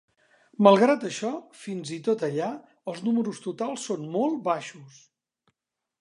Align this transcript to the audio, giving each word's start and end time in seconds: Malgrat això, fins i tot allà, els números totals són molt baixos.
Malgrat 0.67 1.05
això, 1.09 1.29
fins 1.65 1.91
i 1.99 1.99
tot 2.09 2.25
allà, 2.29 2.49
els 2.93 3.05
números 3.09 3.43
totals 3.47 3.87
són 3.91 4.09
molt 4.19 4.45
baixos. 4.49 4.99